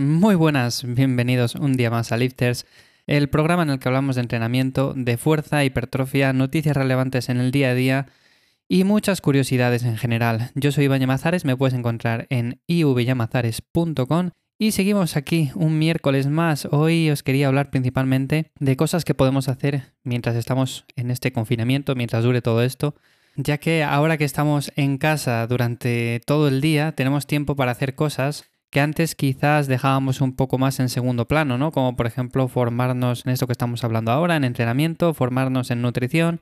[0.00, 2.66] Muy buenas, bienvenidos un día más a Lifters,
[3.08, 7.50] el programa en el que hablamos de entrenamiento, de fuerza, hipertrofia, noticias relevantes en el
[7.50, 8.06] día a día
[8.68, 10.52] y muchas curiosidades en general.
[10.54, 16.68] Yo soy Iván Llamazares, me puedes encontrar en ivyamazares.com y seguimos aquí un miércoles más.
[16.70, 21.96] Hoy os quería hablar principalmente de cosas que podemos hacer mientras estamos en este confinamiento,
[21.96, 22.94] mientras dure todo esto,
[23.34, 27.96] ya que ahora que estamos en casa durante todo el día, tenemos tiempo para hacer
[27.96, 31.72] cosas que antes quizás dejábamos un poco más en segundo plano, ¿no?
[31.72, 36.40] Como por ejemplo formarnos en esto que estamos hablando ahora, en entrenamiento, formarnos en nutrición,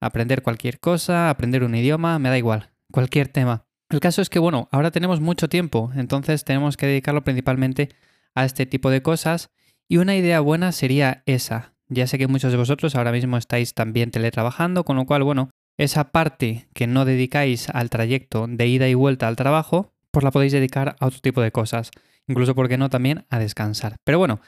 [0.00, 3.66] aprender cualquier cosa, aprender un idioma, me da igual, cualquier tema.
[3.90, 7.90] El caso es que, bueno, ahora tenemos mucho tiempo, entonces tenemos que dedicarlo principalmente
[8.34, 9.50] a este tipo de cosas
[9.88, 11.74] y una idea buena sería esa.
[11.88, 15.50] Ya sé que muchos de vosotros ahora mismo estáis también teletrabajando, con lo cual, bueno,
[15.76, 20.30] esa parte que no dedicáis al trayecto de ida y vuelta al trabajo, pues la
[20.30, 21.90] podéis dedicar a otro tipo de cosas.
[22.26, 23.96] Incluso, ¿por qué no?, también a descansar.
[24.04, 24.40] Pero bueno,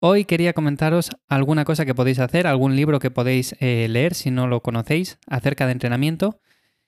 [0.00, 4.30] hoy quería comentaros alguna cosa que podéis hacer, algún libro que podéis eh, leer si
[4.30, 6.40] no lo conocéis acerca de entrenamiento.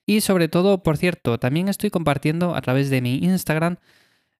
[0.05, 3.77] Y sobre todo, por cierto, también estoy compartiendo a través de mi Instagram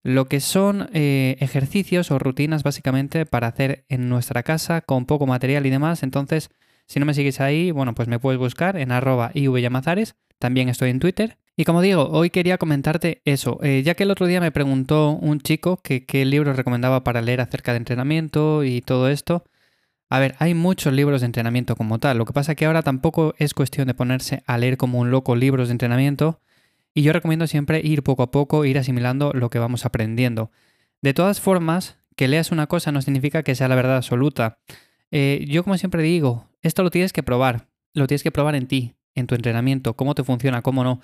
[0.03, 5.27] lo que son eh, ejercicios o rutinas básicamente para hacer en nuestra casa con poco
[5.27, 6.03] material y demás.
[6.03, 6.51] Entonces,
[6.87, 10.17] si no me sigues ahí, bueno, pues me puedes buscar en arroba ivyamazares.
[10.39, 14.11] También estoy en Twitter y como digo, hoy quería comentarte eso, eh, ya que el
[14.11, 18.65] otro día me preguntó un chico que qué libro recomendaba para leer acerca de entrenamiento
[18.65, 19.45] y todo esto.
[20.11, 23.35] A ver, hay muchos libros de entrenamiento como tal, lo que pasa que ahora tampoco
[23.39, 26.41] es cuestión de ponerse a leer como un loco libros de entrenamiento,
[26.95, 30.53] y yo recomiendo siempre ir poco a poco, ir asimilando lo que vamos aprendiendo.
[31.03, 34.59] De todas formas, que leas una cosa no significa que sea la verdad absoluta.
[35.11, 38.69] Eh, yo como siempre digo, esto lo tienes que probar, lo tienes que probar en
[38.69, 41.01] ti, en tu entrenamiento, cómo te funciona, cómo no.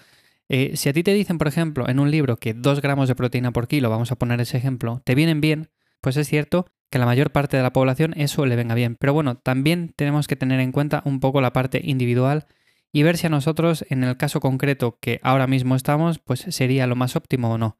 [0.52, 3.14] Eh, si a ti te dicen, por ejemplo, en un libro que 2 gramos de
[3.14, 5.70] proteína por kilo, vamos a poner ese ejemplo, te vienen bien,
[6.00, 8.96] pues es cierto que a la mayor parte de la población eso le venga bien.
[8.98, 12.46] Pero bueno, también tenemos que tener en cuenta un poco la parte individual
[12.90, 16.88] y ver si a nosotros, en el caso concreto que ahora mismo estamos, pues sería
[16.88, 17.78] lo más óptimo o no.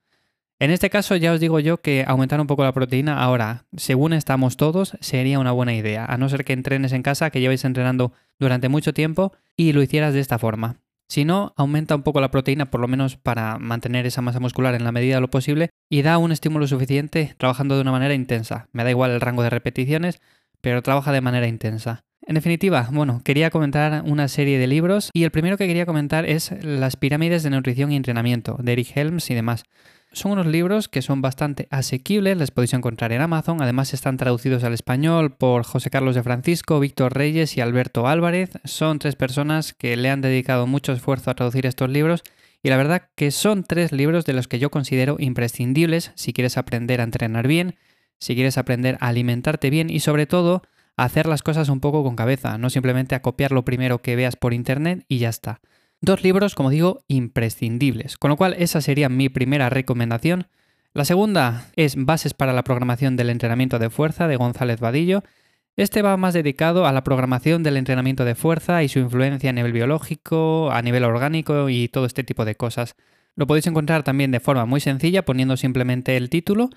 [0.61, 4.13] En este caso ya os digo yo que aumentar un poco la proteína ahora, según
[4.13, 7.65] estamos todos, sería una buena idea, a no ser que entrenes en casa, que lleváis
[7.65, 10.79] entrenando durante mucho tiempo y lo hicieras de esta forma.
[11.11, 14.77] Si no, aumenta un poco la proteína, por lo menos para mantener esa masa muscular
[14.77, 18.15] en la medida de lo posible, y da un estímulo suficiente trabajando de una manera
[18.15, 18.69] intensa.
[18.71, 20.21] Me da igual el rango de repeticiones,
[20.61, 22.05] pero trabaja de manera intensa.
[22.25, 26.27] En definitiva, bueno, quería comentar una serie de libros y el primero que quería comentar
[26.27, 29.65] es Las pirámides de nutrición y entrenamiento, de Eric Helms y demás.
[30.13, 34.65] Son unos libros que son bastante asequibles, les podéis encontrar en Amazon, además están traducidos
[34.65, 38.51] al español por José Carlos de Francisco, Víctor Reyes y Alberto Álvarez.
[38.65, 42.25] Son tres personas que le han dedicado mucho esfuerzo a traducir estos libros
[42.61, 46.59] y la verdad que son tres libros de los que yo considero imprescindibles si quieres
[46.59, 47.77] aprender a entrenar bien,
[48.19, 50.63] si quieres aprender a alimentarte bien y sobre todo
[50.97, 54.17] a hacer las cosas un poco con cabeza, no simplemente a copiar lo primero que
[54.17, 55.61] veas por internet y ya está.
[56.03, 60.47] Dos libros, como digo, imprescindibles, con lo cual esa sería mi primera recomendación.
[60.95, 65.23] La segunda es Bases para la programación del entrenamiento de fuerza de González Vadillo.
[65.77, 69.53] Este va más dedicado a la programación del entrenamiento de fuerza y su influencia a
[69.53, 72.97] nivel biológico, a nivel orgánico y todo este tipo de cosas.
[73.37, 76.71] Lo podéis encontrar también de forma muy sencilla poniendo simplemente el título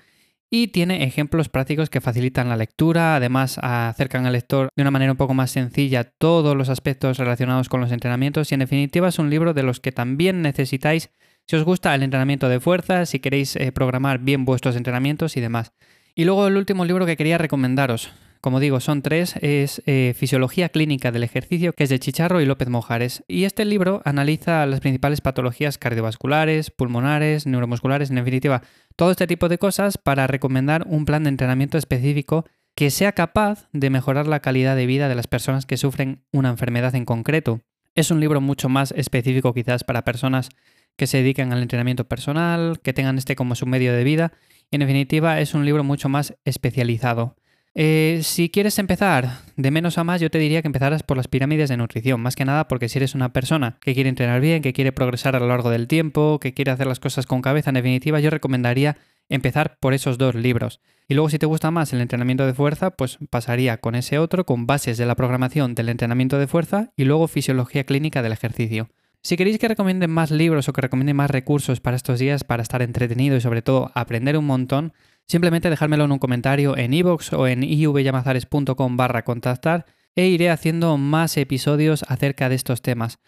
[0.56, 5.10] y tiene ejemplos prácticos que facilitan la lectura, además acercan al lector de una manera
[5.10, 9.18] un poco más sencilla todos los aspectos relacionados con los entrenamientos y en definitiva es
[9.18, 11.10] un libro de los que también necesitáis
[11.48, 15.40] si os gusta el entrenamiento de fuerza, si queréis eh, programar bien vuestros entrenamientos y
[15.40, 15.72] demás.
[16.14, 18.12] Y luego el último libro que quería recomendaros,
[18.44, 19.36] como digo, son tres.
[19.40, 23.24] Es eh, Fisiología Clínica del Ejercicio, que es de Chicharro y López Mojares.
[23.26, 28.60] Y este libro analiza las principales patologías cardiovasculares, pulmonares, neuromusculares, en definitiva,
[28.96, 32.44] todo este tipo de cosas para recomendar un plan de entrenamiento específico
[32.74, 36.50] que sea capaz de mejorar la calidad de vida de las personas que sufren una
[36.50, 37.62] enfermedad en concreto.
[37.94, 40.50] Es un libro mucho más específico quizás para personas
[40.96, 44.32] que se dedican al entrenamiento personal, que tengan este como su medio de vida.
[44.70, 47.36] Y en definitiva es un libro mucho más especializado.
[47.76, 51.26] Eh, si quieres empezar de menos a más, yo te diría que empezaras por las
[51.26, 54.62] pirámides de nutrición, más que nada porque si eres una persona que quiere entrenar bien,
[54.62, 57.70] que quiere progresar a lo largo del tiempo, que quiere hacer las cosas con cabeza,
[57.70, 58.96] en definitiva, yo recomendaría
[59.28, 60.80] empezar por esos dos libros.
[61.08, 64.46] Y luego si te gusta más el entrenamiento de fuerza, pues pasaría con ese otro,
[64.46, 68.88] con bases de la programación del entrenamiento de fuerza y luego fisiología clínica del ejercicio.
[69.22, 72.62] Si queréis que recomiende más libros o que recomiende más recursos para estos días para
[72.62, 74.92] estar entretenido y sobre todo aprender un montón,
[75.26, 79.86] simplemente dejármelo en un comentario en iVoox o en ivyamazares.com barra contactar
[80.16, 83.18] e iré haciendo más episodios acerca de estos temas.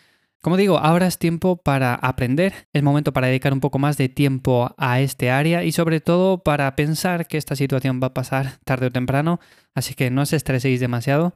[0.43, 4.09] Como digo, ahora es tiempo para aprender, es momento para dedicar un poco más de
[4.09, 8.59] tiempo a este área y sobre todo para pensar que esta situación va a pasar
[8.65, 9.41] tarde o temprano,
[9.75, 11.35] así que no os estreséis demasiado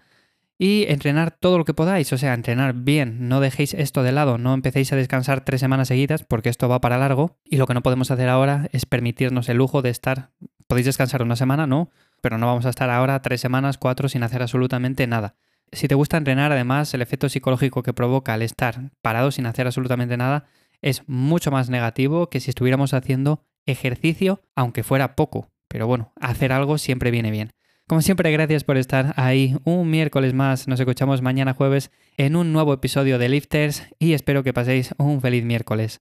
[0.58, 4.36] y entrenar todo lo que podáis, o sea, entrenar bien, no dejéis esto de lado,
[4.36, 7.74] no empecéis a descansar tres semanas seguidas porque esto va para largo y lo que
[7.74, 10.30] no podemos hacer ahora es permitirnos el lujo de estar,
[10.70, 11.90] podéis descansar una semana, ¿no?
[12.20, 15.34] Pero no vamos a estar ahora tres semanas, cuatro sin hacer absolutamente nada.
[15.72, 19.66] Si te gusta entrenar, además, el efecto psicológico que provoca al estar parado sin hacer
[19.66, 20.44] absolutamente nada
[20.80, 25.50] es mucho más negativo que si estuviéramos haciendo ejercicio, aunque fuera poco.
[25.66, 27.50] Pero bueno, hacer algo siempre viene bien.
[27.88, 30.68] Como siempre, gracias por estar ahí un miércoles más.
[30.68, 35.20] Nos escuchamos mañana jueves en un nuevo episodio de Lifters y espero que paséis un
[35.20, 36.00] feliz miércoles.